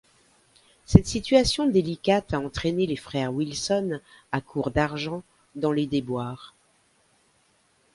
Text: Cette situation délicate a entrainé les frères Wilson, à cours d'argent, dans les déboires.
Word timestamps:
Cette 0.87 1.05
situation 1.05 1.67
délicate 1.67 2.33
a 2.33 2.39
entrainé 2.39 2.87
les 2.87 2.95
frères 2.95 3.31
Wilson, 3.31 4.01
à 4.31 4.41
cours 4.41 4.71
d'argent, 4.71 5.21
dans 5.53 5.71
les 5.71 5.85
déboires. 5.85 6.55